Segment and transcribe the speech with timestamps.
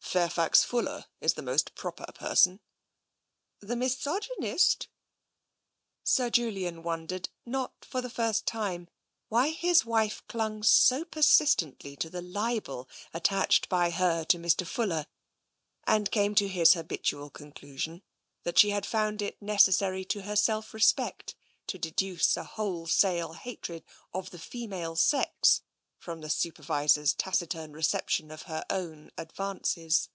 [0.00, 2.58] Fairfax Ful ler is the proper person.""
[3.60, 4.88] The misogynist!
[5.46, 8.88] '* Sir Julian wondered, not for the first time,
[9.28, 14.66] why his wife clung so persistently to the libel attached by her to Mr.
[14.66, 15.06] Fuller,
[15.84, 18.02] and came to his habitual conclusion,
[18.42, 21.36] that she had found it necessary to her self respect
[21.68, 25.62] to deduce a wholesale hatred of the female sex
[26.00, 30.08] from the Super visor's taciturn reception of her own advances.